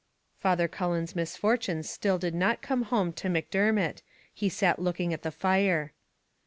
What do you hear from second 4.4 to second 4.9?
sat